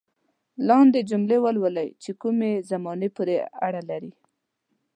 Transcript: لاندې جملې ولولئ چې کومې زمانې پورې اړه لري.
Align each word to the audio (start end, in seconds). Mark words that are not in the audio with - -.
لاندې 0.67 0.99
جملې 1.09 1.37
ولولئ 1.43 1.89
چې 2.03 2.11
کومې 2.21 2.51
زمانې 2.71 3.09
پورې 3.15 3.35
اړه 3.65 3.81
لري. 3.89 4.11